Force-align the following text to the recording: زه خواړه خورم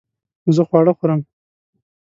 زه 0.55 0.61
خواړه 0.67 0.93
خورم 0.99 1.21